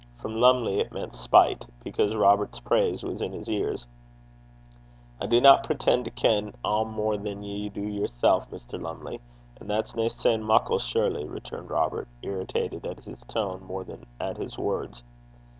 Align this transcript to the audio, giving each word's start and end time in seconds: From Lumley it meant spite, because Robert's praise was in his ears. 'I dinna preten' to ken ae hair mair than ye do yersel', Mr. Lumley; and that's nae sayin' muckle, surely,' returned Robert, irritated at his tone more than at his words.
From 0.17 0.39
Lumley 0.41 0.79
it 0.79 0.91
meant 0.91 1.13
spite, 1.13 1.67
because 1.83 2.15
Robert's 2.15 2.59
praise 2.59 3.03
was 3.03 3.21
in 3.21 3.33
his 3.33 3.47
ears. 3.47 3.85
'I 5.21 5.27
dinna 5.27 5.61
preten' 5.63 6.03
to 6.03 6.09
ken 6.09 6.55
ae 6.65 6.71
hair 6.75 6.85
mair 6.85 7.17
than 7.17 7.43
ye 7.43 7.69
do 7.69 7.81
yersel', 7.83 8.47
Mr. 8.51 8.81
Lumley; 8.81 9.21
and 9.59 9.69
that's 9.69 9.95
nae 9.95 10.07
sayin' 10.07 10.41
muckle, 10.43 10.79
surely,' 10.79 11.27
returned 11.27 11.69
Robert, 11.69 12.07
irritated 12.23 12.83
at 12.87 13.03
his 13.03 13.21
tone 13.27 13.63
more 13.63 13.83
than 13.83 14.07
at 14.19 14.37
his 14.37 14.57
words. 14.57 15.03